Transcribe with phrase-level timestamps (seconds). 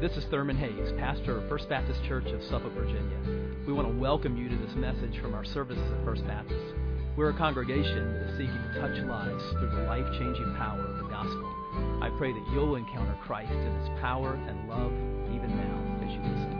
[0.00, 3.18] This is Thurman Hayes, pastor of First Baptist Church of Suffolk, Virginia.
[3.66, 6.62] We want to welcome you to this message from our services at First Baptist.
[7.16, 10.98] We're a congregation that is seeking to touch lives through the life changing power of
[10.98, 11.52] the gospel.
[12.00, 14.92] I pray that you'll encounter Christ in his power and love
[15.34, 16.54] even now as you listen.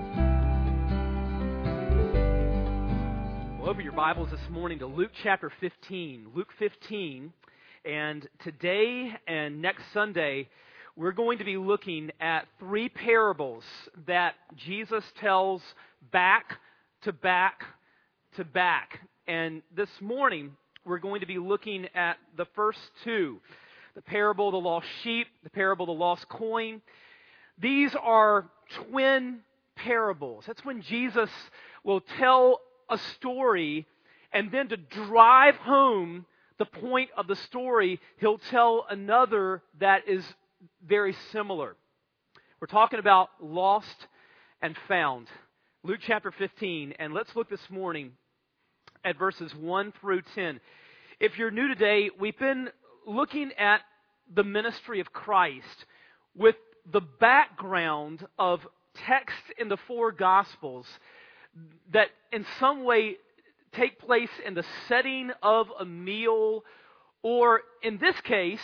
[3.60, 6.32] We'll open your Bibles this morning to Luke chapter 15.
[6.34, 7.32] Luke 15.
[7.84, 10.48] And today and next Sunday,
[10.98, 13.62] we're going to be looking at three parables
[14.08, 15.62] that Jesus tells
[16.10, 16.58] back
[17.02, 17.62] to back
[18.34, 18.98] to back.
[19.28, 23.38] And this morning, we're going to be looking at the first two
[23.94, 26.82] the parable of the lost sheep, the parable of the lost coin.
[27.60, 28.46] These are
[28.90, 29.40] twin
[29.76, 30.44] parables.
[30.46, 31.30] That's when Jesus
[31.84, 33.86] will tell a story,
[34.32, 36.26] and then to drive home
[36.58, 40.24] the point of the story, he'll tell another that is
[40.86, 41.76] very similar.
[42.60, 44.06] We're talking about lost
[44.60, 45.28] and found.
[45.84, 48.12] Luke chapter 15, and let's look this morning
[49.04, 50.60] at verses 1 through 10.
[51.20, 52.68] If you're new today, we've been
[53.06, 53.80] looking at
[54.34, 55.86] the ministry of Christ
[56.36, 56.56] with
[56.90, 58.66] the background of
[59.06, 60.86] text in the four Gospels
[61.92, 63.16] that in some way
[63.72, 66.64] take place in the setting of a meal,
[67.22, 68.60] or in this case,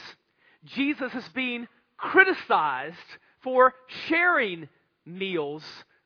[0.65, 1.69] Jesus is being
[2.05, 2.97] criticized
[3.43, 3.75] for
[4.09, 4.69] sharing
[5.07, 5.63] meals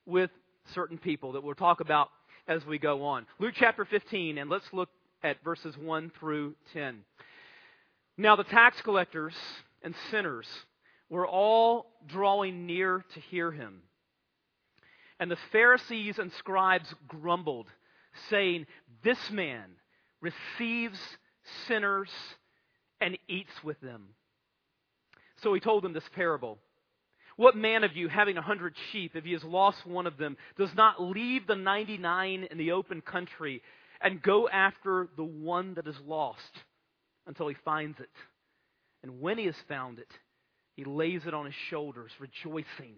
[0.06, 0.30] with
[0.74, 2.08] certain people that we'll talk about
[2.46, 3.26] as we go on.
[3.38, 4.88] Luke chapter 15, and let's look
[5.22, 7.00] at verses 1 through 10.
[8.16, 9.34] Now, the tax collectors
[9.82, 10.46] and sinners
[11.10, 13.82] were all drawing near to hear him.
[15.20, 17.66] And the Pharisees and scribes grumbled,
[18.30, 18.66] saying,
[19.02, 19.64] This man
[20.20, 20.98] receives
[21.66, 22.10] sinners
[23.00, 24.10] and eats with them.
[25.42, 26.58] So he told them this parable.
[27.36, 30.36] What man of you, having a hundred sheep, if he has lost one of them,
[30.56, 33.62] does not leave the ninety nine in the open country
[34.00, 36.40] and go after the one that is lost
[37.26, 38.10] until he finds it?
[39.02, 40.10] And when he has found it,
[40.74, 42.96] he lays it on his shoulders, rejoicing.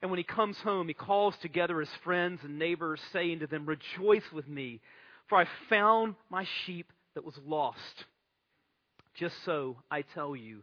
[0.00, 3.66] And when he comes home, he calls together his friends and neighbors, saying to them,
[3.66, 4.80] Rejoice with me,
[5.28, 8.04] for I found my sheep that was lost.
[9.18, 10.62] Just so, I tell you,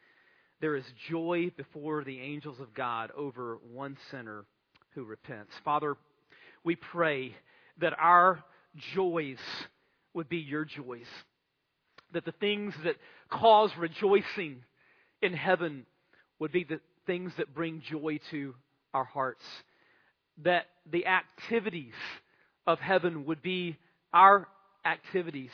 [0.61, 4.45] there is joy before the angels of God over one sinner
[4.93, 5.51] who repents.
[5.65, 5.97] Father,
[6.63, 7.35] we pray
[7.79, 8.43] that our
[8.93, 9.39] joys
[10.13, 11.07] would be your joys.
[12.13, 12.97] That the things that
[13.29, 14.63] cause rejoicing
[15.21, 15.85] in heaven
[16.37, 18.53] would be the things that bring joy to
[18.93, 19.43] our hearts.
[20.43, 21.93] That the activities
[22.67, 23.77] of heaven would be
[24.13, 24.47] our
[24.85, 25.51] activities.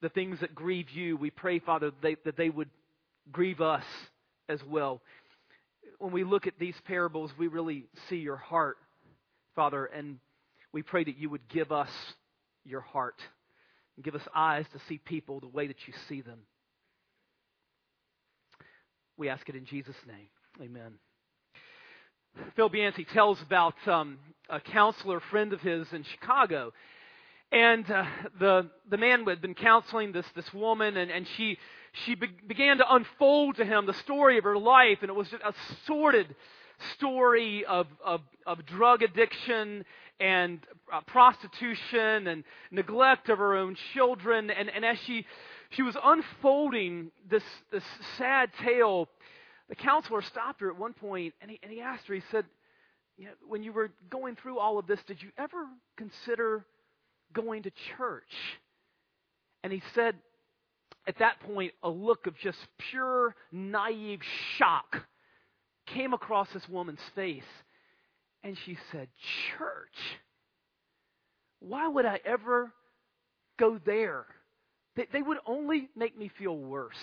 [0.00, 2.70] The things that grieve you, we pray, Father, that they would
[3.32, 3.84] grieve us
[4.48, 5.00] as well.
[5.98, 8.78] When we look at these parables, we really see your heart,
[9.54, 10.18] Father, and
[10.72, 11.90] we pray that you would give us
[12.64, 13.20] your heart
[13.96, 16.40] and give us eyes to see people the way that you see them.
[19.16, 20.28] We ask it in Jesus' name.
[20.62, 20.94] Amen.
[22.56, 24.18] Phil Yancey tells about um,
[24.48, 26.72] a counselor friend of his in Chicago.
[27.52, 28.04] And uh,
[28.38, 31.58] the, the man had been counseling this, this woman, and, and she
[32.04, 35.28] she be- began to unfold to him the story of her life, and it was
[35.28, 35.54] just a
[35.86, 36.34] sordid
[36.94, 39.84] story of, of, of drug addiction
[40.18, 40.60] and
[40.92, 44.50] uh, prostitution and neglect of her own children.
[44.50, 45.26] And, and as she,
[45.70, 47.42] she was unfolding this,
[47.72, 47.84] this
[48.18, 49.08] sad tale,
[49.68, 52.44] the counselor stopped her at one point and he, and he asked her, he said,
[53.16, 55.66] you know, When you were going through all of this, did you ever
[55.96, 56.64] consider
[57.32, 58.24] going to church?
[59.62, 60.16] And he said,
[61.10, 64.20] at that point, a look of just pure, naive
[64.56, 65.02] shock
[65.88, 67.42] came across this woman's face.
[68.44, 69.08] And she said,
[69.58, 69.96] Church?
[71.58, 72.70] Why would I ever
[73.58, 74.24] go there?
[74.94, 76.94] They, they would only make me feel worse.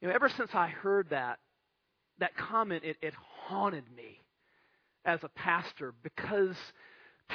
[0.00, 1.40] You know, ever since I heard that,
[2.20, 3.14] that comment, it, it
[3.48, 4.20] haunted me
[5.04, 6.54] as a pastor because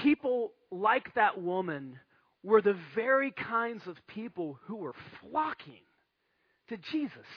[0.02, 2.00] people like that woman
[2.44, 5.84] were the very kinds of people who were flocking
[6.70, 7.28] to Jesus.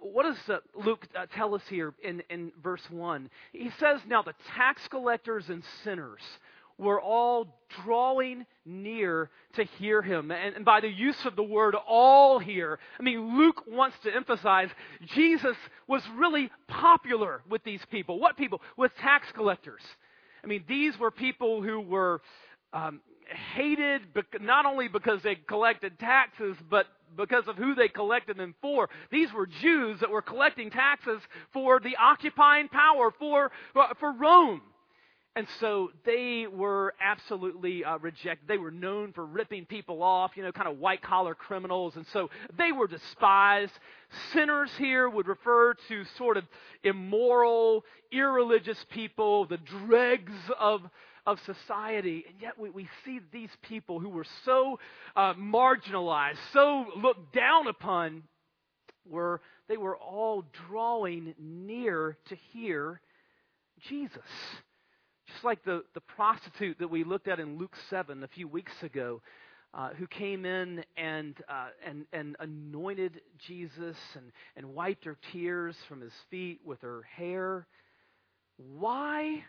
[0.00, 3.28] What does uh, Luke uh, tell us here in, in verse 1?
[3.52, 6.20] He says, Now the tax collectors and sinners
[6.78, 10.30] were all drawing near to hear him.
[10.30, 14.14] And, and, by the use of the word all here, I mean, Luke wants to
[14.14, 14.70] emphasize
[15.14, 15.56] Jesus
[15.86, 18.18] was really popular with these people.
[18.18, 18.62] What people?
[18.76, 19.82] With tax collectors.
[20.42, 22.20] I mean, these were people who were
[22.72, 23.00] um,
[23.56, 24.02] hated
[24.40, 26.86] not only because they collected taxes, but
[27.16, 28.88] because of who they collected them for.
[29.10, 31.20] These were Jews that were collecting taxes
[31.52, 34.62] for the occupying power, for, uh, for Rome.
[35.34, 38.46] And so they were absolutely uh, rejected.
[38.48, 41.96] They were known for ripping people off, you know, kind of white collar criminals.
[41.96, 42.28] And so
[42.58, 43.72] they were despised.
[44.34, 46.44] Sinners here would refer to sort of
[46.84, 50.82] immoral, irreligious people, the dregs of
[51.26, 52.24] of society.
[52.28, 54.78] And yet we, we see these people who were so
[55.16, 58.24] uh, marginalized, so looked down upon,
[59.08, 63.00] were they were all drawing near to hear
[63.88, 64.20] Jesus.
[65.28, 68.72] Just like the, the prostitute that we looked at in Luke 7 a few weeks
[68.82, 69.22] ago,
[69.74, 75.76] uh, who came in and, uh, and, and anointed Jesus and, and wiped her tears
[75.88, 77.66] from his feet with her hair.
[78.58, 79.42] Why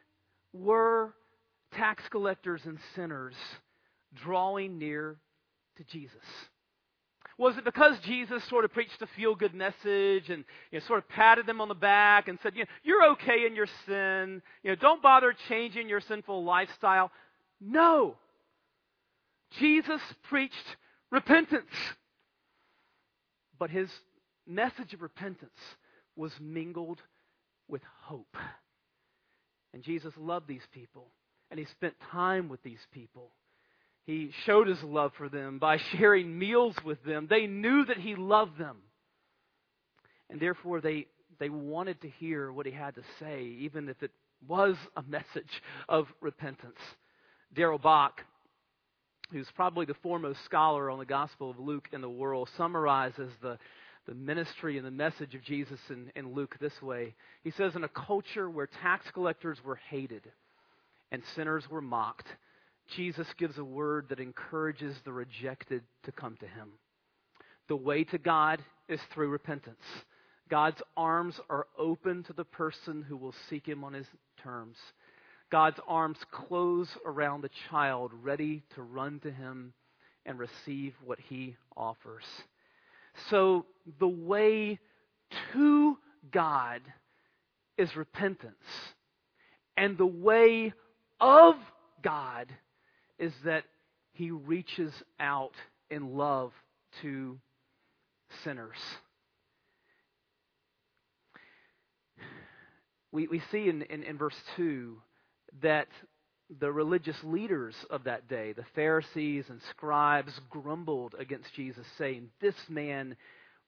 [0.54, 1.14] were
[1.74, 3.36] tax collectors and sinners
[4.24, 5.18] drawing near
[5.78, 6.22] to Jesus?
[7.38, 11.00] Was it because Jesus sort of preached a feel good message and you know, sort
[11.00, 14.42] of patted them on the back and said, you know, You're okay in your sin.
[14.62, 17.12] You know, don't bother changing your sinful lifestyle?
[17.60, 18.18] No.
[19.60, 20.78] Jesus preached
[21.12, 21.66] repentance.
[23.58, 23.90] But his
[24.48, 25.52] message of repentance
[26.16, 27.02] was mingled
[27.68, 28.38] with hope.
[29.74, 31.08] And Jesus loved these people
[31.54, 33.30] and he spent time with these people.
[34.08, 37.28] He showed his love for them by sharing meals with them.
[37.30, 38.78] They knew that he loved them.
[40.32, 41.06] And therefore, they,
[41.38, 44.10] they wanted to hear what he had to say, even if it
[44.48, 46.80] was a message of repentance.
[47.54, 48.22] Darrell Bock,
[49.32, 53.60] who's probably the foremost scholar on the Gospel of Luke in the world, summarizes the,
[54.08, 57.14] the ministry and the message of Jesus in, in Luke this way.
[57.44, 60.32] He says, In a culture where tax collectors were hated,
[61.14, 62.28] and sinners were mocked,
[62.96, 66.72] Jesus gives a word that encourages the rejected to come to him.
[67.70, 69.84] The way to God is through repentance.
[70.50, 74.08] God's arms are open to the person who will seek him on his
[74.44, 74.76] terms.
[75.52, 79.74] God's arms close around the child, ready to run to him
[80.26, 82.24] and receive what he offers.
[83.30, 83.68] So
[84.00, 84.80] the way
[85.54, 85.98] to
[86.32, 86.82] God
[87.78, 88.56] is repentance.
[89.78, 90.74] And the way
[91.24, 91.56] of
[92.04, 92.52] God
[93.18, 93.64] is that
[94.12, 95.54] he reaches out
[95.90, 96.52] in love
[97.02, 97.40] to
[98.44, 98.78] sinners.
[103.14, 104.98] We, we see in, in, in verse 2
[105.62, 105.88] that
[106.60, 112.56] the religious leaders of that day, the Pharisees and scribes, grumbled against Jesus, saying, This
[112.68, 113.16] man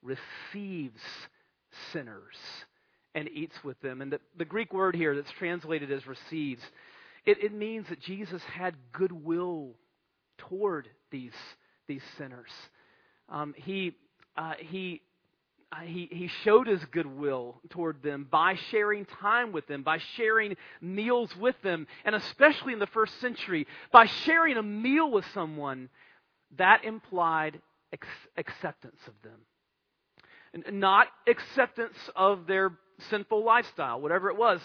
[0.03, 1.01] receives
[1.93, 2.35] sinners
[3.13, 4.01] and eats with them.
[4.01, 6.61] And the, the Greek word here that's translated as receives
[7.25, 9.71] it, it means that Jesus had goodwill
[10.37, 11.33] toward these,
[11.87, 12.51] these sinners.
[13.29, 13.95] Um, he,
[14.37, 15.01] uh, he,
[15.71, 20.55] uh, he, he showed his goodwill toward them by sharing time with them, by sharing
[20.81, 25.89] meals with them, and especially in the first century, by sharing a meal with someone,
[26.57, 27.59] that implied
[27.91, 29.39] ex- acceptance of them.
[30.53, 32.71] And not acceptance of their
[33.09, 34.61] sinful lifestyle, whatever it was,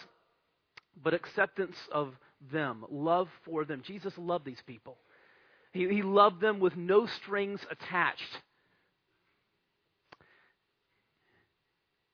[1.02, 2.14] but acceptance of
[2.52, 3.82] them, love for them.
[3.86, 4.96] Jesus loved these people.
[5.72, 8.22] He, he loved them with no strings attached.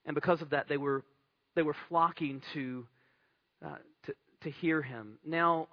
[0.04, 1.02] And because of that, they were,
[1.54, 2.87] they were flocking to,
[3.64, 5.18] uh, to, to hear him.
[5.25, 5.68] Now,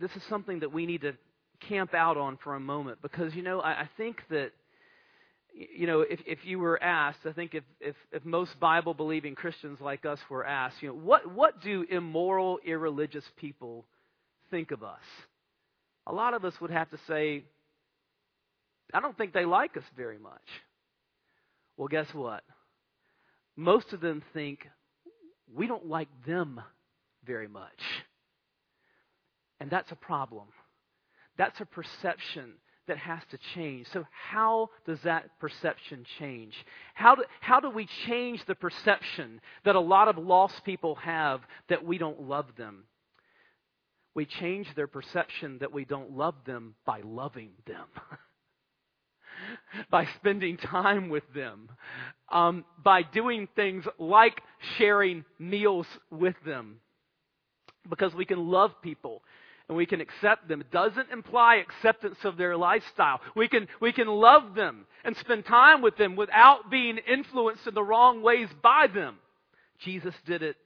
[0.00, 1.14] this is something that we need to
[1.68, 4.52] camp out on for a moment because, you know, I, I think that
[5.54, 9.34] you know, if, if you were asked, I think if, if, if most Bible believing
[9.34, 13.84] Christians like us were asked, you know, what, what do immoral, irreligious people
[14.50, 15.02] think of us?
[16.06, 17.44] A lot of us would have to say,
[18.92, 20.40] I don't think they like us very much.
[21.76, 22.42] Well, guess what?
[23.56, 24.66] Most of them think
[25.54, 26.60] we don't like them
[27.24, 27.68] very much.
[29.60, 30.48] And that's a problem.
[31.36, 32.54] That's a perception
[32.90, 33.86] that has to change.
[33.92, 36.52] So, how does that perception change?
[36.94, 41.40] How do, how do we change the perception that a lot of lost people have
[41.68, 42.82] that we don't love them?
[44.16, 47.86] We change their perception that we don't love them by loving them.
[49.90, 51.68] by spending time with them,
[52.32, 54.42] um, by doing things like
[54.78, 56.80] sharing meals with them.
[57.88, 59.22] Because we can love people
[59.70, 60.60] and we can accept them.
[60.60, 63.20] It doesn't imply acceptance of their lifestyle.
[63.36, 67.74] We can, we can love them and spend time with them without being influenced in
[67.74, 69.18] the wrong ways by them.
[69.78, 70.56] Jesus did it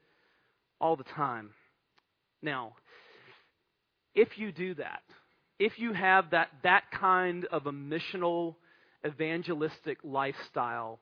[0.81, 1.51] all the time.
[2.41, 2.77] Now,
[4.15, 5.03] if you do that,
[5.59, 8.55] if you have that, that kind of a missional,
[9.07, 10.99] evangelistic lifestyle,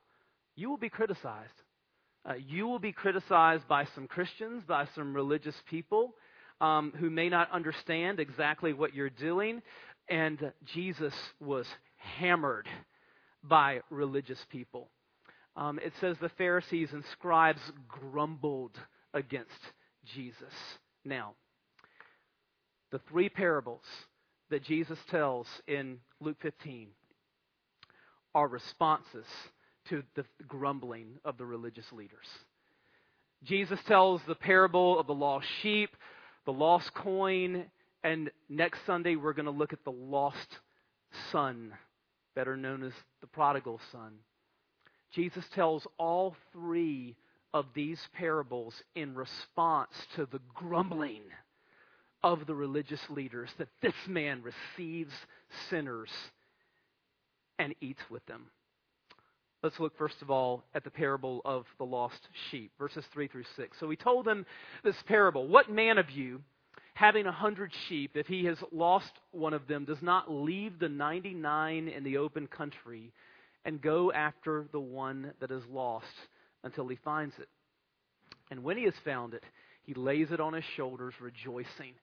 [0.56, 1.54] you will be criticized.
[2.28, 6.16] Uh, you will be criticized by some Christians, by some religious people
[6.62, 9.60] um, who may not understand exactly what you're doing.
[10.08, 11.66] And Jesus was
[11.96, 12.68] hammered
[13.42, 14.88] by religious people.
[15.56, 18.78] Um, it says the Pharisees and scribes grumbled
[19.12, 19.50] against
[20.14, 20.54] Jesus.
[21.04, 21.34] Now,
[22.92, 23.82] the three parables
[24.50, 26.88] that Jesus tells in Luke 15
[28.34, 29.26] are responses
[29.88, 32.26] to the grumbling of the religious leaders.
[33.44, 35.90] Jesus tells the parable of the lost sheep,
[36.44, 37.64] the lost coin,
[38.02, 40.58] and next Sunday we're going to look at the lost
[41.30, 41.72] son,
[42.34, 44.14] better known as the prodigal son.
[45.12, 47.16] Jesus tells all three
[47.54, 51.22] of these parables in response to the grumbling
[52.22, 55.12] of the religious leaders that this man receives
[55.68, 56.10] sinners
[57.58, 58.46] and eats with them.
[59.62, 63.44] Let's look first of all at the parable of the lost sheep, verses 3 through
[63.54, 63.76] 6.
[63.78, 64.44] So he told them
[64.82, 66.40] this parable What man of you,
[66.94, 70.88] having a hundred sheep, if he has lost one of them, does not leave the
[70.88, 73.12] 99 in the open country
[73.64, 76.06] and go after the one that is lost
[76.64, 77.48] until he finds it?
[78.50, 79.44] And when he has found it,
[79.84, 81.94] he lays it on his shoulders, rejoicing.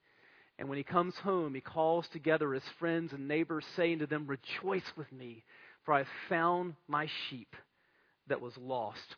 [0.58, 4.28] And when he comes home, he calls together his friends and neighbors, saying to them,
[4.28, 5.44] Rejoice with me
[5.90, 7.56] for I found my sheep
[8.28, 9.16] that was lost.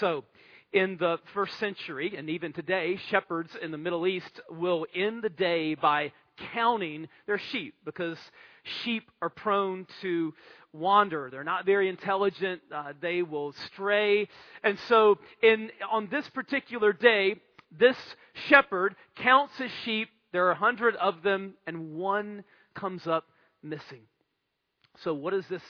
[0.00, 0.24] So,
[0.72, 5.28] in the first century, and even today, shepherds in the Middle East will end the
[5.28, 6.10] day by
[6.52, 8.18] counting their sheep because
[8.82, 10.34] sheep are prone to
[10.72, 11.28] wander.
[11.30, 12.62] They're not very intelligent.
[12.74, 14.26] Uh, they will stray.
[14.64, 17.36] And so, in, on this particular day,
[17.70, 17.96] this
[18.48, 20.08] shepherd counts his sheep.
[20.32, 22.42] There are a hundred of them, and one
[22.74, 23.24] comes up
[23.62, 24.02] missing.
[25.04, 25.62] So, what does this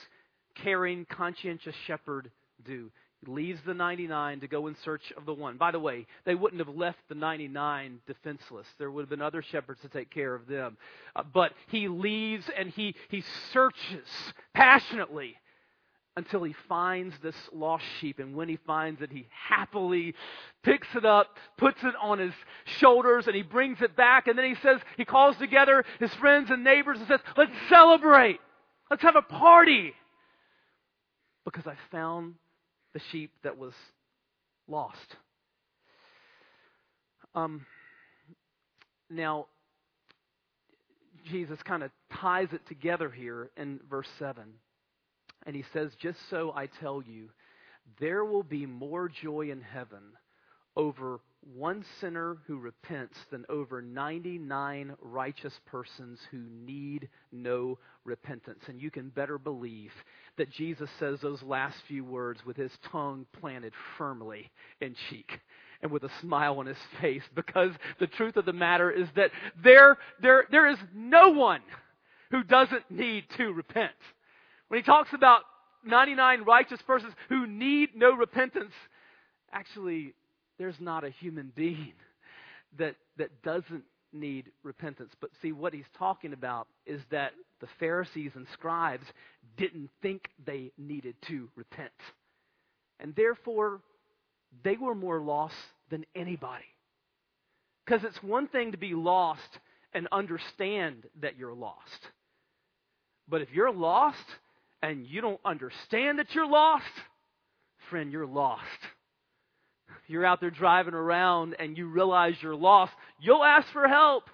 [0.62, 2.31] caring, conscientious shepherd
[2.65, 2.91] do?
[3.25, 5.57] He leaves the 99 to go in search of the one.
[5.57, 8.67] By the way, they wouldn't have left the 99 defenseless.
[8.79, 10.77] There would have been other shepherds to take care of them.
[11.17, 14.07] Uh, but he leaves and he, he searches
[14.55, 15.35] passionately
[16.17, 18.19] until he finds this lost sheep.
[18.19, 20.15] And when he finds it, he happily
[20.62, 22.35] picks it up, puts it on his
[22.79, 24.27] shoulders, and he brings it back.
[24.27, 28.41] And then he says, he calls together his friends and neighbors and says, Let's celebrate.
[28.91, 29.95] Let's have a party
[31.50, 32.35] because I found
[32.95, 33.73] the sheep that was
[34.67, 35.17] lost.
[37.35, 37.67] Um,
[39.11, 39.47] now,
[41.31, 41.90] Jesus kind of
[42.21, 44.43] ties it together here in verse 7.
[45.47, 47.28] And he says, Just so I tell you,
[48.00, 50.02] there will be more joy in heaven
[50.76, 51.21] over
[51.55, 58.64] one sinner who repents than over 99 righteous persons who need no repentance.
[58.69, 59.93] And you can better believe
[60.37, 64.50] that Jesus says those last few words with his tongue planted firmly
[64.81, 65.40] in cheek
[65.83, 69.31] and with a smile on his face because the truth of the matter is that
[69.62, 71.62] there, there, there is no one
[72.31, 73.93] who doesn't need to repent.
[74.69, 75.43] When he talks about
[75.85, 78.73] 99 righteous persons who need no repentance,
[79.52, 80.14] actually,
[80.59, 81.93] there's not a human being
[82.79, 85.12] that, that doesn't need repentance.
[85.21, 89.07] But see, what he's talking about is that the Pharisees and scribes
[89.57, 91.91] didn't think they needed to repent.
[93.00, 93.81] And therefore,
[94.65, 95.55] they were more lost
[95.91, 96.65] than anybody.
[97.85, 99.59] Because it's one thing to be lost
[99.95, 102.09] and understand that you're lost.
[103.29, 104.25] But if you're lost
[104.83, 106.85] and you don't understand that you're lost,
[107.88, 108.65] friend, you're lost
[110.07, 114.25] you're out there driving around and you realize you're lost, you'll ask for help.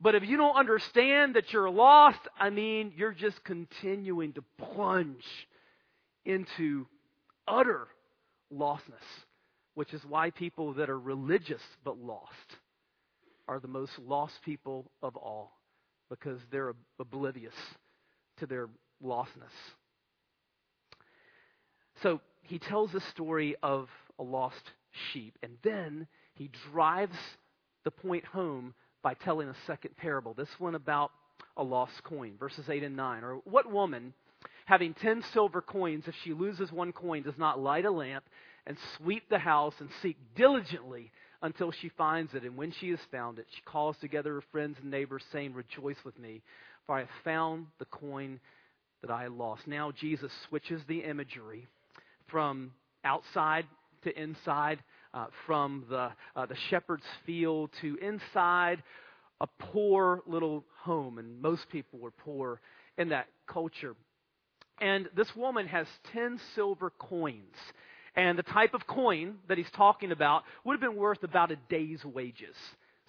[0.00, 5.24] But if you don't understand that you're lost, I mean, you're just continuing to plunge
[6.24, 6.86] into
[7.46, 7.86] utter
[8.52, 8.80] lostness,
[9.74, 12.56] which is why people that are religious but lost
[13.46, 15.52] are the most lost people of all
[16.10, 17.54] because they're oblivious
[18.38, 18.68] to their
[19.02, 19.54] lostness.
[22.02, 24.72] So he tells the story of a lost
[25.12, 25.36] sheep.
[25.42, 27.16] And then he drives
[27.84, 31.10] the point home by telling a second parable, this one about
[31.56, 33.24] a lost coin, verses 8 and 9.
[33.24, 34.14] Or what woman,
[34.66, 38.24] having ten silver coins, if she loses one coin, does not light a lamp
[38.66, 42.44] and sweep the house and seek diligently until she finds it.
[42.44, 46.02] And when she has found it, she calls together her friends and neighbors, saying, Rejoice
[46.04, 46.42] with me,
[46.86, 48.40] for I have found the coin
[49.02, 49.66] that I lost.
[49.66, 51.68] Now Jesus switches the imagery
[52.34, 52.72] from
[53.04, 53.64] outside
[54.02, 54.82] to inside,
[55.14, 58.82] uh, from the, uh, the shepherd's field to inside
[59.40, 61.18] a poor little home.
[61.18, 62.60] And most people were poor
[62.98, 63.94] in that culture.
[64.80, 67.54] And this woman has 10 silver coins.
[68.16, 71.56] And the type of coin that he's talking about would have been worth about a
[71.68, 72.56] day's wages.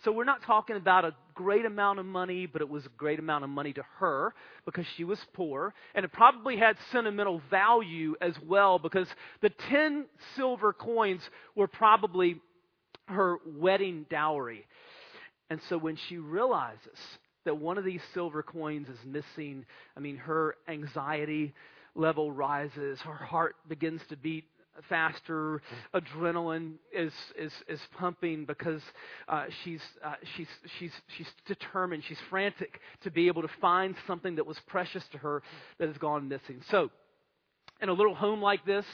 [0.05, 3.17] So we're not talking about a great amount of money, but it was a great
[3.17, 5.73] amount of money to her because she was poor.
[5.95, 9.07] And it probably had sentimental value as well because
[9.41, 11.21] the 10 silver coins
[11.55, 12.39] were probably
[13.07, 14.67] her wedding dowry.
[15.49, 16.99] And so when she realizes
[17.45, 19.65] that one of these silver coins is missing,
[19.97, 21.55] I mean, her anxiety
[21.95, 24.45] level rises, her heart begins to beat
[24.89, 25.61] faster.
[25.93, 28.81] Adrenaline is is is pumping because
[29.27, 30.47] uh, she's uh, she's
[30.79, 32.03] she's she's determined.
[32.07, 35.41] She's frantic to be able to find something that was precious to her
[35.79, 36.61] that has gone missing.
[36.69, 36.89] So,
[37.81, 38.85] in a little home like this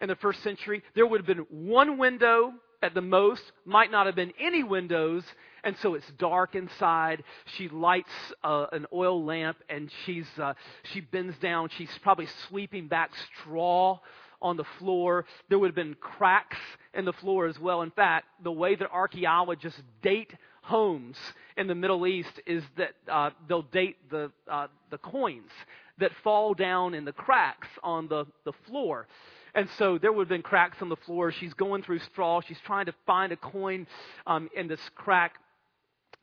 [0.00, 2.52] in the first century, there would have been one window
[2.84, 5.24] at the most, might not have been any windows,
[5.64, 7.24] and so it's dark inside.
[7.56, 8.10] She lights
[8.42, 10.52] uh, an oil lamp and she's uh,
[10.92, 11.70] she bends down.
[11.78, 13.10] She's probably sweeping back
[13.40, 14.00] straw
[14.44, 15.24] on the floor.
[15.48, 16.58] There would have been cracks
[16.92, 17.82] in the floor as well.
[17.82, 20.32] In fact, the way that archaeologists date
[20.62, 21.16] homes
[21.56, 25.50] in the Middle East is that uh, they'll date the, uh, the coins
[25.98, 29.08] that fall down in the cracks on the, the floor.
[29.54, 31.32] And so there would have been cracks on the floor.
[31.32, 32.40] She's going through straw.
[32.40, 33.86] She's trying to find a coin
[34.26, 35.36] um, in this crack.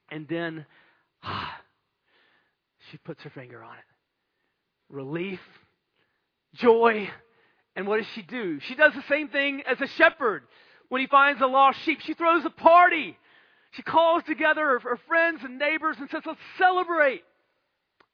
[0.09, 0.65] And then
[2.91, 3.83] she puts her finger on it.
[4.89, 5.39] Relief,
[6.55, 7.09] joy,
[7.81, 8.59] and what does she do?
[8.59, 10.43] She does the same thing as a shepherd
[10.89, 11.99] when he finds a lost sheep.
[12.01, 13.17] She throws a party.
[13.71, 17.23] She calls together her, friends and neighbors and says, Let's celebrate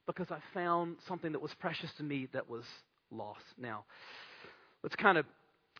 [0.05, 2.63] because I found something that was precious to me that was
[3.11, 3.43] lost.
[3.57, 3.83] Now,
[4.83, 5.25] let's kind of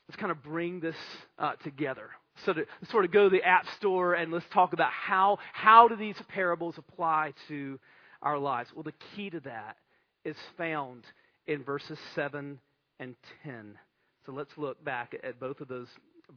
[0.10, 0.98] let's kind of bring this
[1.40, 2.10] uh, together.
[2.46, 5.88] So to sort of go to the app store and let's talk about how how
[5.88, 7.80] do these parables apply to
[8.22, 8.70] our lives.
[8.76, 9.78] Well, the key to that
[10.26, 11.06] is found
[11.46, 12.60] in verses seven
[13.00, 13.78] and 10.
[14.26, 15.88] So let's look back at both of those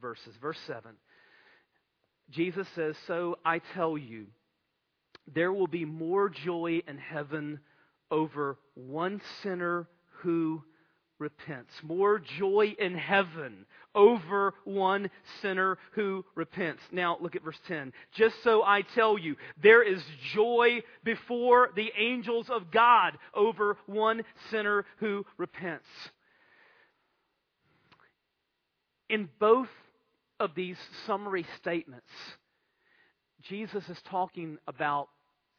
[0.00, 0.34] verses.
[0.40, 0.92] Verse 7.
[2.30, 4.26] Jesus says, So I tell you,
[5.32, 7.60] there will be more joy in heaven
[8.10, 9.88] over one sinner
[10.22, 10.62] who
[11.18, 11.72] repents.
[11.82, 15.10] More joy in heaven over one
[15.42, 16.82] sinner who repents.
[16.90, 17.92] Now look at verse 10.
[18.14, 24.22] Just so I tell you, there is joy before the angels of God over one
[24.50, 25.86] sinner who repents.
[29.10, 29.68] In both
[30.38, 32.06] of these summary statements,
[33.42, 35.08] Jesus is talking about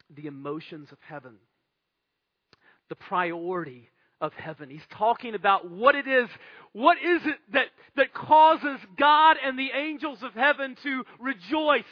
[0.09, 1.35] the emotions of heaven,
[2.87, 3.89] the priority
[4.21, 4.69] of heaven.
[4.69, 6.29] He's talking about what it is,
[6.71, 11.83] what is it that, that causes God and the angels of heaven to rejoice.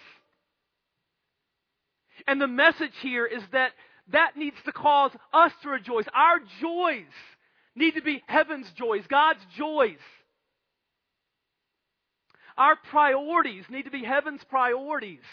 [2.25, 3.71] And the message here is that
[4.13, 6.05] that needs to cause us to rejoice.
[6.13, 7.11] Our joys
[7.75, 9.99] need to be heaven's joys, God's joys.
[12.59, 15.23] Our priorities need to be heaven's priorities.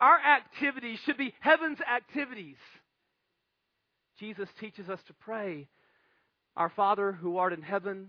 [0.00, 2.56] Our activities should be heaven's activities.
[4.18, 5.68] Jesus teaches us to pray,
[6.56, 8.08] Our Father who art in heaven,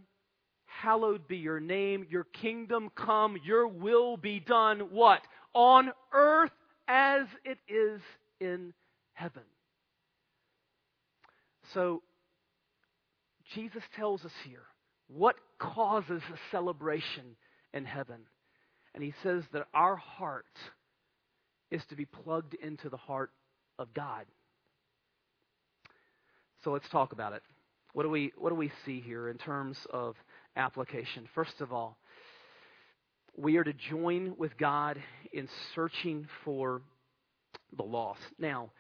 [0.65, 5.19] hallowed be your name, your kingdom come, your will be done, what?
[5.53, 6.51] On earth
[6.87, 7.99] as it is
[8.39, 8.73] in
[9.11, 9.43] heaven.
[11.73, 12.01] So,
[13.53, 14.63] Jesus tells us here
[15.07, 17.35] what causes a celebration
[17.75, 18.21] in heaven.
[18.95, 20.45] And he says that our heart
[21.69, 23.31] is to be plugged into the heart
[23.77, 24.25] of God.
[26.63, 27.43] So let's talk about it.
[27.93, 30.15] What do we what do we see here in terms of
[30.55, 31.27] application?
[31.35, 31.97] First of all,
[33.37, 34.97] we are to join with God
[35.31, 36.81] in searching for
[37.75, 38.21] the lost.
[38.39, 38.71] Now,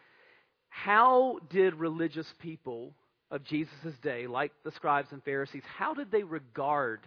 [0.69, 2.93] how did religious people
[3.31, 7.01] of Jesus' day, like the scribes and Pharisees, how did they regard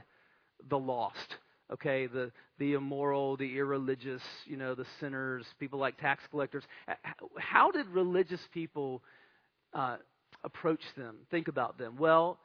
[0.69, 1.37] the lost?
[1.73, 6.65] Okay, the, the immoral, the irreligious, you know, the sinners, people like tax collectors.
[7.39, 9.03] How did religious people
[9.75, 9.97] uh,
[10.45, 11.97] approach them, think about them?
[11.99, 12.39] Well,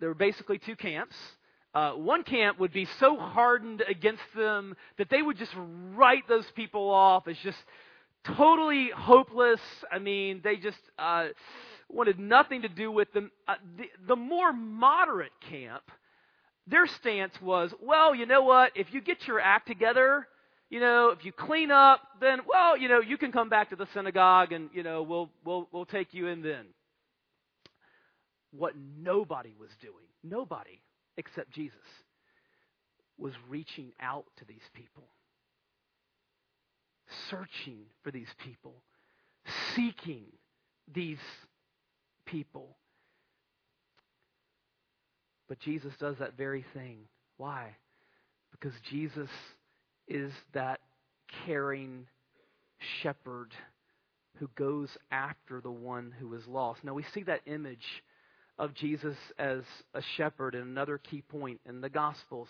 [0.00, 1.16] there were basically two camps.
[1.74, 5.52] Uh, one camp would be so hardened against them that they would just
[5.94, 7.58] write those people off as just
[8.36, 9.60] totally hopeless.
[9.90, 11.28] I mean, they just uh,
[11.88, 13.32] wanted nothing to do with them.
[13.48, 15.82] Uh, the, the more moderate camp,
[16.66, 18.72] their stance was, well, you know what?
[18.74, 20.26] If you get your act together,
[20.70, 23.76] you know, if you clean up, then well, you know, you can come back to
[23.76, 26.66] the synagogue and you know, we'll we'll we'll take you in then.
[28.50, 30.80] What nobody was doing, nobody
[31.16, 31.78] except Jesus
[33.18, 35.04] was reaching out to these people.
[37.30, 38.82] Searching for these people,
[39.76, 40.24] seeking
[40.92, 41.18] these
[42.26, 42.76] people.
[45.48, 46.98] But Jesus does that very thing.
[47.36, 47.76] Why?
[48.50, 49.28] Because Jesus
[50.08, 50.80] is that
[51.46, 52.06] caring
[53.02, 53.52] shepherd
[54.38, 56.82] who goes after the one who is lost.
[56.84, 58.02] Now, we see that image
[58.58, 59.62] of Jesus as
[59.94, 62.48] a shepherd in another key point in the Gospels,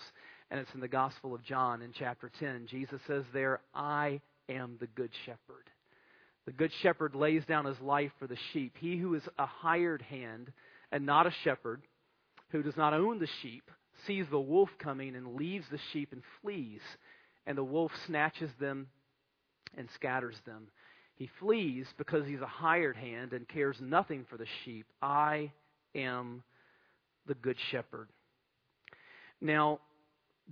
[0.51, 2.67] and it's in the Gospel of John in chapter 10.
[2.71, 5.71] Jesus says there, I am the good shepherd.
[6.47, 8.77] The good shepherd lays down his life for the sheep.
[8.79, 10.53] He who is a hired hand
[10.93, 11.83] and not a shepherd,
[12.51, 13.71] who does not own the sheep,
[14.07, 16.81] sees the wolf coming and leaves the sheep and flees
[17.47, 18.87] and the wolf snatches them
[19.77, 20.69] and scatters them.
[21.17, 24.87] He flees because he's a hired hand and cares nothing for the sheep.
[25.01, 25.53] I
[25.95, 26.43] am
[27.27, 28.09] the good shepherd.
[29.41, 29.81] Now,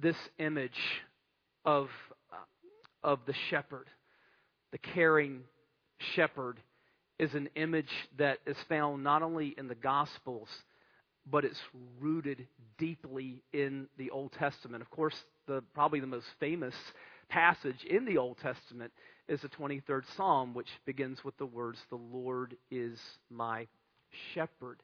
[0.00, 0.70] this image
[1.64, 1.88] of,
[2.32, 2.36] uh,
[3.02, 3.86] of the shepherd,
[4.70, 5.40] the caring
[6.14, 6.58] shepherd,
[7.18, 10.48] is an image that is found not only in the Gospels,
[11.30, 11.60] but it's
[12.00, 12.46] rooted
[12.78, 14.82] deeply in the Old Testament.
[14.82, 15.14] Of course,
[15.46, 16.74] the probably the most famous
[17.28, 18.92] passage in the Old Testament
[19.28, 22.98] is the 23rd Psalm, which begins with the words, The Lord is
[23.30, 23.66] my
[24.34, 24.80] shepherd.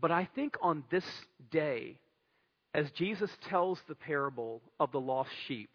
[0.00, 1.04] But I think on this
[1.50, 1.98] day,
[2.72, 5.70] as Jesus tells the parable of the lost sheep,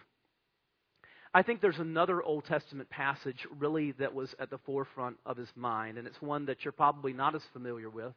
[1.33, 5.49] I think there's another Old Testament passage really that was at the forefront of his
[5.55, 8.13] mind, and it's one that you're probably not as familiar with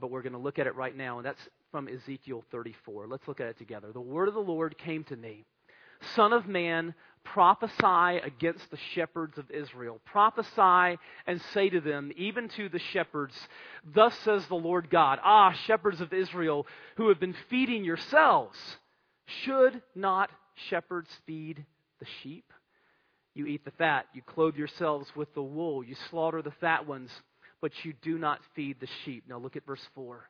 [0.00, 3.06] but we're going to look at it right now, and that's from Ezekiel 34.
[3.06, 3.92] Let's look at it together.
[3.92, 5.44] The word of the Lord came to me
[6.14, 10.00] Son of man, prophesy against the shepherds of Israel.
[10.04, 13.34] Prophesy and say to them, even to the shepherds,
[13.94, 18.58] Thus says the Lord God, Ah, shepherds of Israel, who have been feeding yourselves,
[19.26, 20.30] should not
[20.68, 21.64] shepherds feed
[22.00, 22.52] the sheep?
[23.34, 27.10] You eat the fat, you clothe yourselves with the wool, you slaughter the fat ones
[27.64, 29.24] but you do not feed the sheep.
[29.26, 30.28] Now look at verse 4.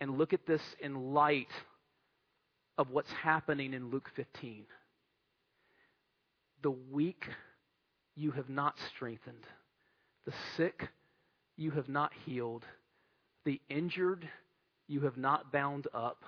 [0.00, 1.50] And look at this in light
[2.78, 4.66] of what's happening in Luke 15.
[6.62, 7.24] The weak
[8.14, 9.48] you have not strengthened,
[10.24, 10.90] the sick
[11.56, 12.64] you have not healed,
[13.44, 14.28] the injured
[14.86, 16.22] you have not bound up,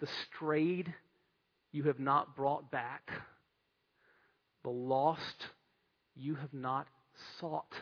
[0.00, 0.92] the strayed
[1.70, 3.08] you have not brought back,
[4.64, 5.44] the lost
[6.16, 6.88] you have not
[7.38, 7.72] sought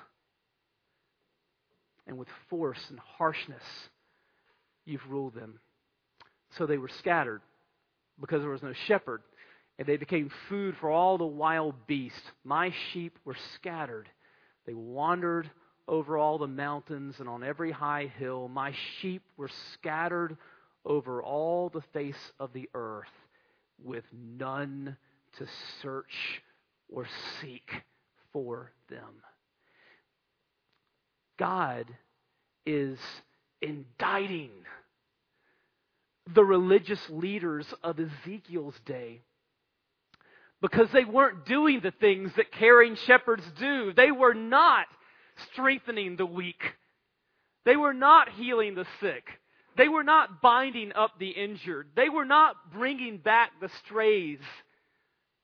[2.06, 3.62] and with force and harshness
[4.84, 5.58] you've ruled them.
[6.58, 7.42] So they were scattered
[8.20, 9.22] because there was no shepherd,
[9.78, 12.20] and they became food for all the wild beasts.
[12.44, 14.08] My sheep were scattered.
[14.66, 15.50] They wandered
[15.88, 18.48] over all the mountains and on every high hill.
[18.48, 20.36] My sheep were scattered
[20.84, 23.06] over all the face of the earth
[23.82, 24.96] with none
[25.38, 25.46] to
[25.80, 26.42] search
[26.88, 27.06] or
[27.40, 27.70] seek
[28.32, 29.22] for them.
[31.42, 31.86] God
[32.64, 33.00] is
[33.60, 34.50] indicting
[36.32, 39.22] the religious leaders of Ezekiel's day
[40.60, 43.92] because they weren't doing the things that caring shepherds do.
[43.92, 44.86] They were not
[45.50, 46.62] strengthening the weak.
[47.64, 49.24] They were not healing the sick.
[49.76, 51.88] They were not binding up the injured.
[51.96, 54.38] They were not bringing back the strays.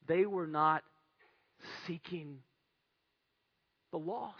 [0.06, 0.84] They were not
[1.88, 2.38] seeking
[3.90, 4.36] the lost.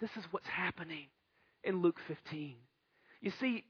[0.00, 1.06] This is what's happening
[1.62, 2.56] in Luke 15.
[3.20, 3.64] You see,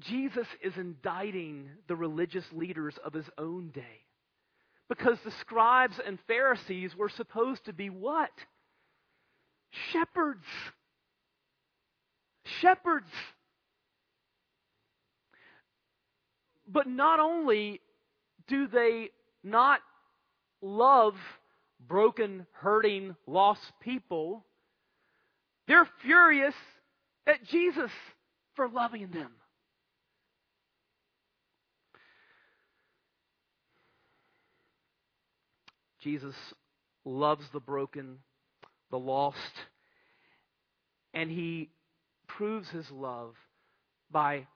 [0.00, 4.04] Jesus is indicting the religious leaders of his own day.
[4.88, 8.30] Because the scribes and Pharisees were supposed to be what?
[9.92, 10.44] Shepherds.
[12.60, 13.10] Shepherds.
[16.68, 17.80] But not only
[18.48, 19.10] do they
[19.42, 19.80] not
[20.60, 21.14] love
[21.86, 24.44] broken, hurting, lost people,
[25.68, 26.54] they're furious
[27.26, 27.90] at Jesus
[28.54, 29.30] for loving them.
[36.02, 36.34] Jesus
[37.04, 38.18] loves the broken,
[38.90, 39.38] the lost,
[41.14, 41.70] and he
[42.26, 43.34] proves his love
[44.10, 44.46] by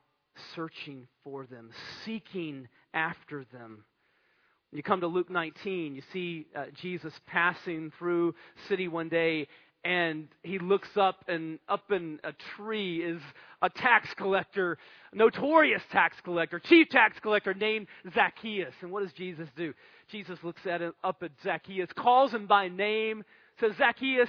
[0.54, 1.70] searching for them,
[2.04, 3.84] seeking after them.
[4.72, 8.34] You come to Luke 19, you see uh, Jesus passing through
[8.68, 9.46] city one day,
[9.84, 13.20] and he looks up, and up in a tree is
[13.62, 14.78] a tax collector,
[15.12, 18.74] notorious tax collector, chief tax collector named Zacchaeus.
[18.82, 19.72] And what does Jesus do?
[20.10, 23.24] Jesus looks at him, up at Zacchaeus, calls him by name,
[23.60, 24.28] says, Zacchaeus,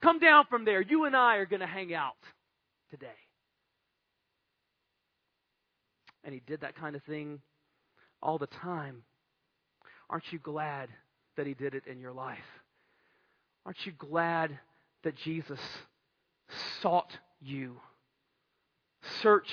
[0.00, 0.80] come down from there.
[0.80, 2.14] You and I are going to hang out
[2.90, 3.08] today.
[6.24, 7.40] And he did that kind of thing
[8.22, 9.02] all the time.
[10.08, 10.90] Aren't you glad
[11.36, 12.38] that he did it in your life?
[13.64, 14.58] Aren't you glad
[15.04, 15.60] that Jesus
[16.80, 17.10] sought
[17.40, 17.76] you,
[19.22, 19.50] searched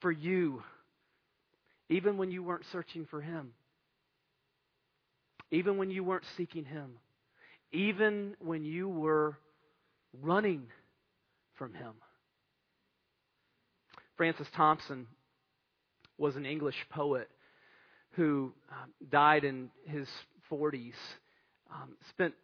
[0.00, 0.62] for you,
[1.88, 3.52] even when you weren't searching for him,
[5.50, 6.92] even when you weren't seeking him,
[7.72, 9.38] even when you were
[10.20, 10.66] running
[11.54, 11.94] from him?
[14.16, 15.06] Francis Thompson
[16.18, 17.28] was an English poet
[18.12, 20.08] who um, died in his
[20.50, 20.94] 40s,
[21.72, 22.34] um, spent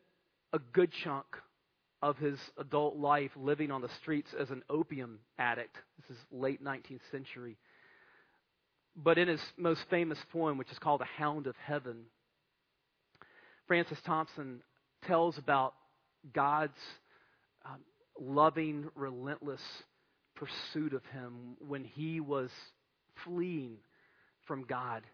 [0.53, 1.27] a good chunk
[2.05, 5.75] of his adult life living on the streets as an opium addict.
[5.97, 7.57] This is late 19th century.
[8.95, 12.03] But in his most famous poem, which is called The Hound of Heaven,
[13.67, 14.61] Francis Thompson
[15.07, 15.73] tells about
[16.35, 16.77] God's
[17.64, 17.81] um,
[18.21, 19.62] loving, relentless
[20.37, 22.51] pursuit of him when he was
[23.25, 23.79] fleeing
[24.47, 25.05] from God.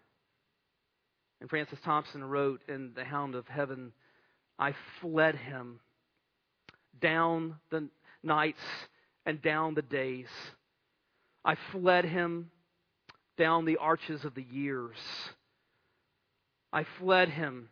[1.40, 3.92] And Francis Thompson wrote in The Hound of Heaven,
[4.58, 5.78] I fled him
[7.00, 7.88] down the
[8.22, 8.60] nights
[9.26, 10.28] and down the days.
[11.44, 12.50] I fled him
[13.38, 14.96] down the arches of the years.
[16.72, 17.70] I fled him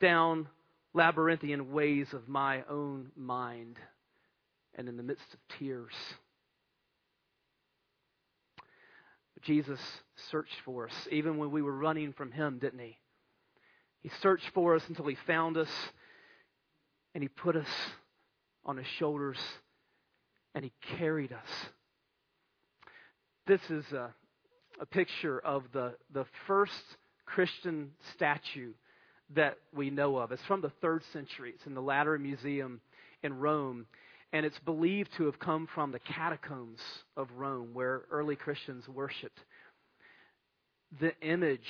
[0.00, 0.48] down
[0.94, 3.78] labyrinthian ways of my own mind
[4.76, 5.92] and in the midst of tears.
[9.42, 9.80] Jesus
[10.30, 12.98] searched for us, even when we were running from Him, didn't He?
[14.00, 15.68] He searched for us until He found us,
[17.14, 17.68] and He put us
[18.64, 19.38] on His shoulders,
[20.54, 21.68] and He carried us.
[23.46, 24.14] This is a,
[24.80, 26.72] a picture of the, the first
[27.26, 28.72] Christian statue
[29.34, 30.32] that we know of.
[30.32, 31.52] It's from the third century.
[31.54, 32.80] It's in the Lateran Museum
[33.22, 33.86] in Rome
[34.34, 36.80] and it's believed to have come from the catacombs
[37.16, 39.38] of Rome, where early Christians worshiped.
[41.00, 41.60] The image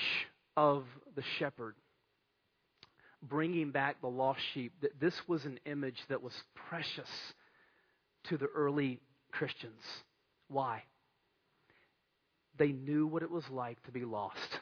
[0.56, 1.74] of the shepherd
[3.28, 6.34] bringing back the lost sheep, that this was an image that was
[6.68, 7.08] precious
[8.24, 9.00] to the early
[9.32, 9.82] Christians.
[10.48, 10.82] Why?
[12.56, 14.60] They knew what it was like to be lost.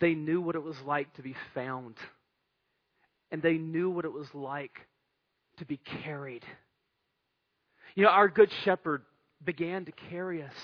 [0.00, 1.96] They knew what it was like to be found.
[3.30, 4.78] And they knew what it was like
[5.58, 6.44] to be carried.
[7.94, 9.02] You know, our Good Shepherd
[9.44, 10.54] began to carry us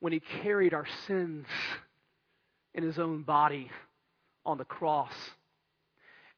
[0.00, 1.46] when he carried our sins
[2.74, 3.70] in his own body
[4.44, 5.12] on the cross.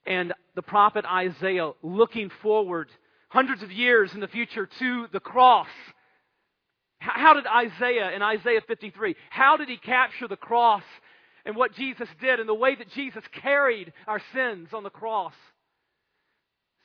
[0.06, 2.88] And the prophet Isaiah, looking forward
[3.28, 5.68] hundreds of years in the future to the cross,
[6.98, 10.84] how did Isaiah in Isaiah 53, how did he capture the cross
[11.44, 15.34] and what Jesus did and the way that Jesus carried our sins on the cross?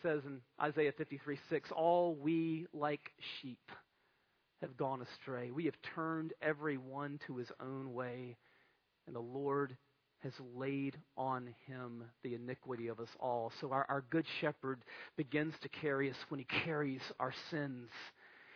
[0.01, 3.71] says in Isaiah 53 6, All we like sheep
[4.61, 5.51] have gone astray.
[5.51, 8.37] We have turned every one to his own way,
[9.07, 9.77] and the Lord
[10.23, 13.51] has laid on him the iniquity of us all.
[13.59, 14.83] So our, our good shepherd
[15.17, 17.89] begins to carry us when he carries our sins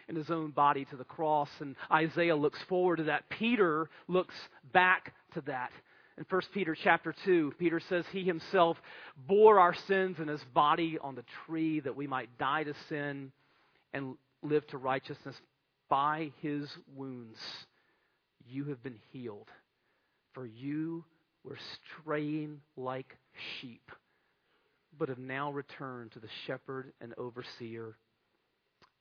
[0.08, 1.50] in his own body to the cross.
[1.60, 3.30] And Isaiah looks forward to that.
[3.30, 4.36] Peter looks
[4.72, 5.72] back to that.
[6.18, 8.78] In 1 Peter chapter 2, Peter says he himself
[9.28, 13.32] bore our sins in his body on the tree that we might die to sin
[13.94, 15.36] and live to righteousness.
[15.90, 17.38] By his wounds
[18.48, 19.50] you have been healed.
[20.34, 21.04] For you
[21.46, 21.58] were
[22.02, 23.18] straying like
[23.60, 23.92] sheep,
[24.98, 27.96] but have now returned to the shepherd and overseer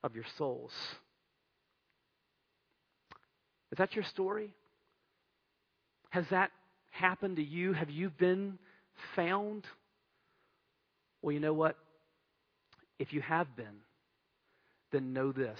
[0.03, 0.73] of your souls.
[3.73, 4.55] Is that your story?
[6.11, 6.51] Has that
[6.91, 7.73] happened to you?
[7.73, 8.59] Have you been
[9.17, 9.65] found?
[11.23, 11.77] Well, you know what?
[12.99, 13.81] If you have been,
[14.93, 15.59] then know this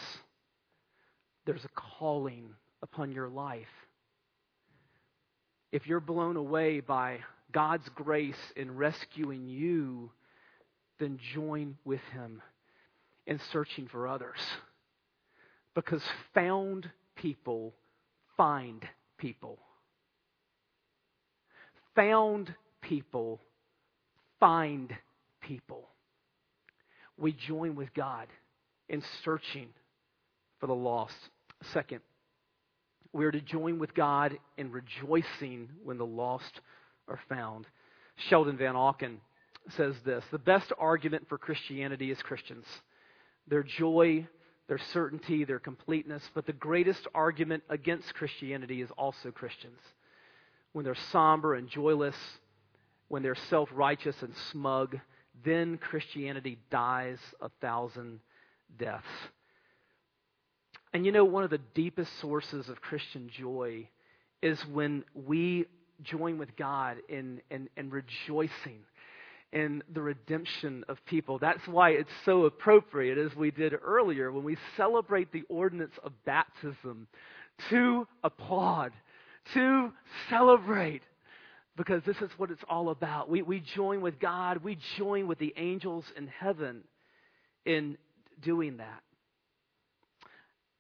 [1.47, 2.51] there's a calling
[2.83, 3.67] upon your life.
[5.75, 7.19] If you're blown away by
[7.53, 10.11] God's grace in rescuing you,
[10.99, 12.41] then join with Him
[13.27, 14.39] in searching for others.
[15.75, 17.75] Because found people
[18.37, 18.83] find
[19.19, 19.59] people
[21.95, 23.41] found people
[24.41, 24.93] find
[25.41, 25.89] people.
[27.17, 28.27] We join with God
[28.89, 29.69] in searching
[30.59, 31.15] for the lost.
[31.73, 32.01] Second,
[33.15, 36.61] we are to join with God in rejoicing when the lost
[37.09, 37.67] are found.
[38.17, 39.19] Sheldon Vanauken
[39.77, 42.67] says this The best argument for Christianity is Christians.
[43.47, 44.27] Their joy,
[44.67, 49.79] their certainty, their completeness, but the greatest argument against Christianity is also Christians.
[50.73, 52.17] When they're somber and joyless,
[53.09, 54.99] when they're self righteous and smug,
[55.45, 58.19] then Christianity dies a thousand
[58.77, 59.07] deaths.
[60.95, 63.89] And you know, one of the deepest sources of Christian joy
[64.41, 65.67] is when we
[66.05, 68.79] join with God in, in, in rejoicing
[69.53, 71.39] in the redemption of people.
[71.39, 76.13] That's why it's so appropriate, as we did earlier, when we celebrate the ordinance of
[76.25, 77.09] baptism,
[77.71, 78.93] to applaud,
[79.55, 79.93] to
[80.29, 81.03] celebrate,
[81.77, 83.29] because this is what it's all about.
[83.29, 86.83] We, we join with God, we join with the angels in heaven
[87.65, 87.97] in
[88.43, 89.04] doing that.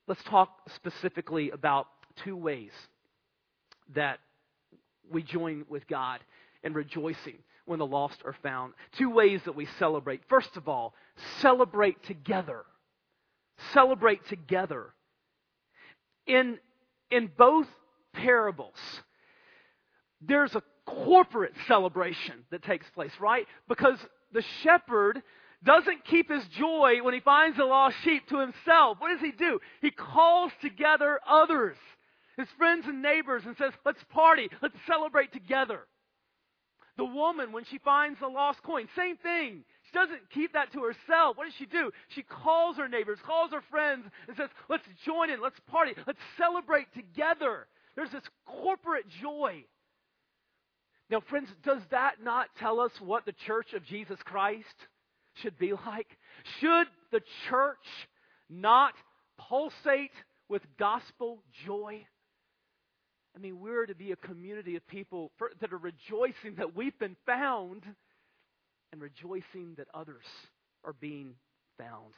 [0.06, 1.86] Let's talk specifically about
[2.24, 2.70] two ways
[3.94, 4.18] that
[5.10, 6.20] we join with God
[6.62, 8.74] in rejoicing when the lost are found.
[8.98, 10.20] Two ways that we celebrate.
[10.28, 10.94] First of all,
[11.40, 12.64] celebrate together.
[13.72, 14.92] Celebrate together.
[16.26, 16.58] In,
[17.10, 17.66] in both
[18.12, 18.76] parables,
[20.20, 23.46] there's a corporate celebration that takes place, right?
[23.68, 23.98] Because
[24.32, 25.22] the shepherd
[25.64, 28.98] doesn't keep his joy when he finds the lost sheep to himself.
[29.00, 29.60] What does he do?
[29.80, 31.76] He calls together others,
[32.36, 35.80] his friends and neighbors, and says, Let's party, let's celebrate together.
[36.96, 39.64] The woman, when she finds the lost coin, same thing.
[39.82, 41.36] She doesn't keep that to herself.
[41.36, 41.90] What does she do?
[42.08, 46.20] She calls her neighbors, calls her friends, and says, Let's join in, let's party, let's
[46.38, 47.66] celebrate together.
[47.96, 49.64] There's this corporate joy.
[51.10, 54.74] Now, friends, does that not tell us what the church of Jesus Christ
[55.42, 56.08] should be like?
[56.60, 57.86] Should the church
[58.50, 58.94] not
[59.38, 60.12] pulsate
[60.48, 62.06] with gospel joy?
[63.36, 66.98] I mean, we're to be a community of people for, that are rejoicing that we've
[66.98, 67.82] been found
[68.92, 70.24] and rejoicing that others
[70.84, 71.34] are being
[71.76, 72.14] found.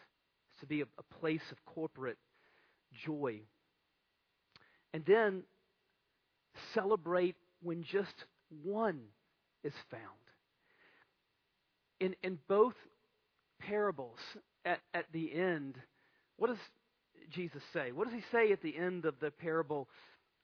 [0.50, 2.18] It's to be a, a place of corporate
[3.06, 3.40] joy.
[4.92, 5.42] And then
[6.74, 8.14] celebrate when just
[8.62, 9.00] one
[9.64, 10.02] is found.
[11.98, 12.74] In, in both
[13.58, 14.18] parables,
[14.64, 15.76] at, at the end,
[16.36, 16.58] what does
[17.32, 17.92] Jesus say?
[17.92, 19.88] What does he say at the end of the parable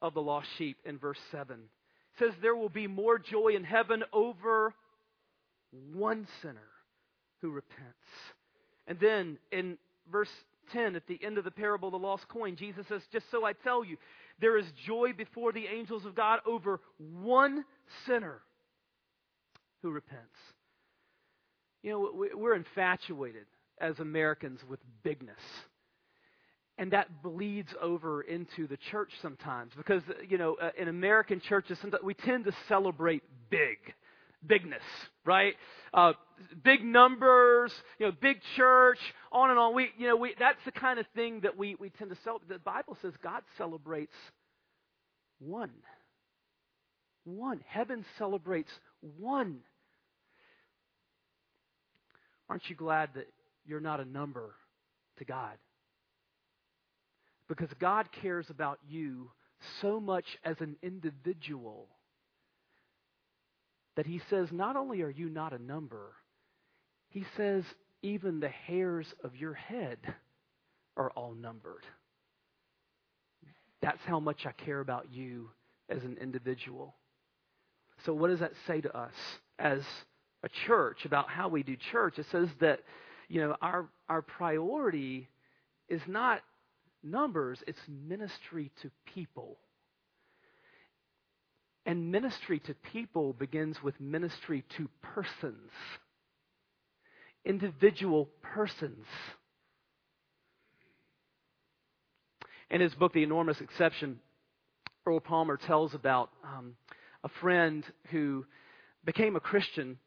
[0.03, 1.57] of the lost sheep in verse 7.
[1.57, 4.75] It says, There will be more joy in heaven over
[5.95, 6.69] one sinner
[7.41, 7.79] who repents.
[8.87, 9.79] And then in
[10.11, 10.29] verse
[10.73, 13.45] 10, at the end of the parable of the lost coin, Jesus says, Just so
[13.47, 13.97] I tell you,
[14.41, 17.65] there is joy before the angels of God over one
[18.07, 18.43] sinner
[19.83, 20.21] who repents.
[21.83, 23.47] You know, we're infatuated
[23.81, 25.37] as Americans with bigness.
[26.79, 31.79] And that bleeds over into the church sometimes because you know uh, in american churches
[32.03, 33.77] we tend to celebrate big
[34.45, 34.83] bigness
[35.25, 35.55] right?
[35.95, 36.15] Uh,
[36.65, 38.99] big numbers you know big church
[39.31, 39.75] on and on.
[39.75, 42.49] We you know we that's the kind of thing that we we tend to celebrate
[42.49, 44.15] the bible says god celebrates
[45.47, 45.71] one.
[47.25, 47.61] One.
[47.67, 48.71] Heaven celebrates
[49.19, 49.59] one
[52.53, 53.29] aren't you glad that
[53.65, 54.55] you're not a number
[55.19, 55.57] to god
[57.49, 59.31] because God cares about you
[59.83, 61.87] so much as an individual
[63.95, 66.15] that He says, not only are you not a number,
[67.11, 67.65] He says,
[68.01, 69.99] even the hairs of your head
[70.97, 71.85] are all numbered.
[73.83, 75.51] That's how much I care about you
[75.91, 76.95] as an individual.
[78.07, 79.13] So, what does that say to us
[79.59, 79.83] as
[80.43, 82.19] a church about how we do church?
[82.19, 82.81] It says that,
[83.29, 85.29] you know, our, our priority
[85.89, 86.43] is not
[87.03, 89.59] numbers, it's ministry to people.
[91.85, 95.71] And ministry to people begins with ministry to persons,
[97.45, 99.07] individual persons.
[102.71, 104.21] In his book, The Enormous Exception,
[105.05, 106.77] Earl Palmer tells about um,
[107.25, 108.47] a friend who
[109.05, 109.99] became a Christian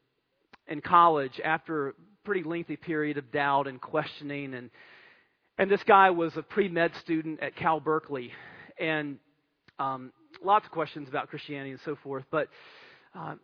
[0.67, 1.93] in college after a
[2.23, 4.69] pretty lengthy period of doubt and questioning and
[5.57, 8.31] and this guy was a pre med student at Cal Berkeley.
[8.77, 9.17] And
[9.79, 10.11] um,
[10.43, 12.25] lots of questions about Christianity and so forth.
[12.29, 12.49] But
[13.17, 13.35] uh,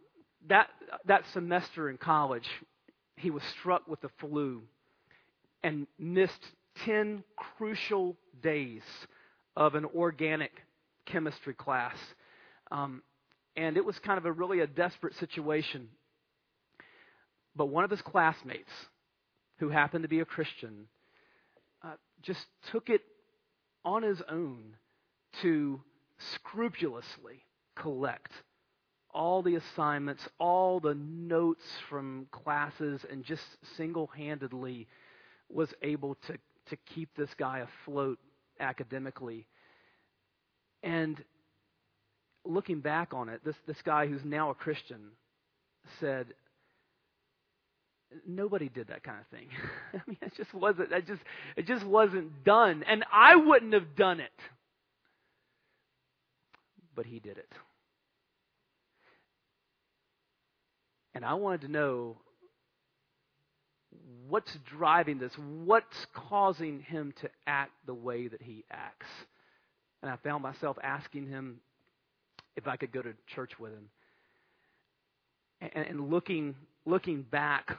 [0.50, 0.68] that,
[1.06, 2.48] that semester in college,
[3.16, 4.62] he was struck with the flu
[5.64, 6.46] and missed
[6.86, 7.24] 10
[7.58, 8.82] crucial days
[9.56, 10.52] of an organic
[11.06, 11.96] chemistry class.
[12.72, 13.04] Um,
[13.56, 15.88] and it was kind of a really a desperate situation.
[17.56, 18.72] But one of his classmates,
[19.60, 20.88] who happened to be a Christian,
[21.84, 23.02] uh, just took it
[23.84, 24.76] on his own
[25.42, 25.82] to
[26.18, 27.44] scrupulously
[27.76, 28.32] collect
[29.14, 33.44] all the assignments, all the notes from classes, and just
[33.76, 34.88] single handedly
[35.50, 36.38] was able to,
[36.70, 38.20] to keep this guy afloat
[38.60, 39.46] academically.
[40.84, 41.24] And
[42.46, 45.12] looking back on it, this, this guy who's now a Christian
[46.00, 46.28] said,
[48.28, 49.48] Nobody did that kind of thing.
[49.94, 50.92] I mean, it just wasn't.
[50.92, 51.22] It just,
[51.56, 54.32] it just wasn't done, and I wouldn't have done it.
[56.96, 57.52] But he did it.
[61.14, 62.18] And I wanted to know
[64.28, 65.34] what's driving this?
[65.66, 69.08] What's causing him to act the way that he acts?
[70.02, 71.60] And I found myself asking him
[72.56, 73.90] if I could go to church with him.
[75.60, 76.56] And, and looking,
[76.86, 77.78] looking back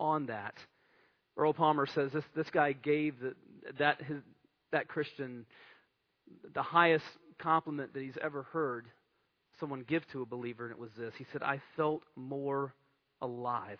[0.00, 0.54] on that,
[1.36, 3.34] Earl Palmer says this, this guy gave the,
[3.78, 4.18] that, his,
[4.72, 5.46] that Christian
[6.54, 7.04] the highest
[7.38, 8.86] compliment that he's ever heard
[9.58, 11.12] someone give to a believer, and it was this.
[11.18, 12.74] He said, I felt more
[13.20, 13.78] alive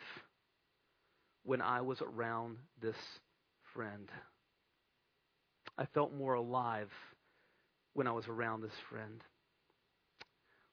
[1.45, 2.97] when I was around this
[3.75, 4.11] friend.
[5.79, 6.91] I felt more alive
[7.95, 9.23] when I was around this friend.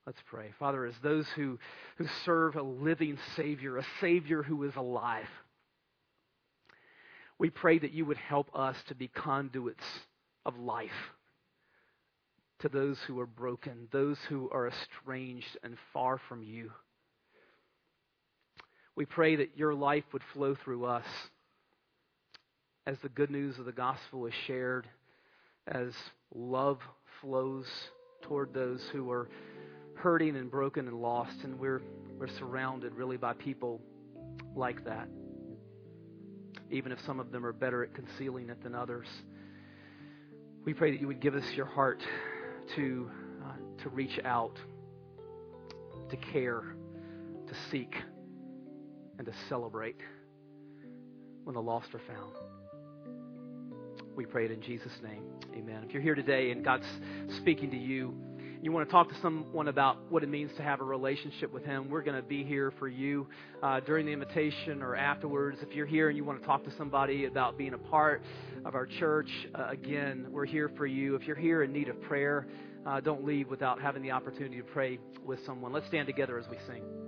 [0.08, 0.52] Let's pray.
[0.58, 1.58] Father, as those who,
[1.98, 5.28] who serve a living Savior, a Savior who is alive,
[7.38, 9.84] we pray that you would help us to be conduits
[10.46, 11.12] of life
[12.60, 16.70] to those who are broken, those who are estranged and far from you.
[18.96, 21.04] We pray that your life would flow through us
[22.86, 24.88] as the good news of the gospel is shared,
[25.66, 25.92] as
[26.34, 26.78] love
[27.20, 27.66] flows
[28.22, 29.28] toward those who are
[29.98, 31.82] hurting and broken and lost, and we're,
[32.18, 33.80] we're surrounded really by people
[34.54, 35.08] like that,
[36.70, 39.06] even if some of them are better at concealing it than others.
[40.64, 42.02] We pray that you would give us your heart
[42.76, 43.10] to,
[43.44, 44.58] uh, to reach out,
[46.10, 46.62] to care,
[47.46, 47.94] to seek,
[49.18, 50.00] and to celebrate
[51.44, 52.34] when the lost are found.
[54.14, 55.22] We pray it in Jesus' name.
[55.54, 55.82] Amen.
[55.84, 56.86] If you're here today and God's
[57.36, 58.14] speaking to you,
[58.62, 61.64] you want to talk to someone about what it means to have a relationship with
[61.64, 63.28] Him, we're going to be here for you
[63.62, 65.58] uh, during the invitation or afterwards.
[65.62, 68.22] If you're here and you want to talk to somebody about being a part
[68.64, 71.14] of our church, uh, again, we're here for you.
[71.14, 72.46] If you're here in need of prayer,
[72.86, 75.72] uh, don't leave without having the opportunity to pray with someone.
[75.72, 77.07] Let's stand together as we sing.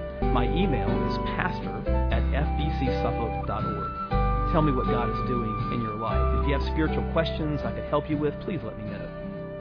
[0.21, 1.75] My email is pastor
[2.11, 4.51] at fbcsuffolk.org.
[4.51, 6.39] Tell me what God is doing in your life.
[6.39, 9.09] If you have spiritual questions I could help you with, please let me know.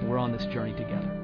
[0.03, 1.20] We're on this journey together.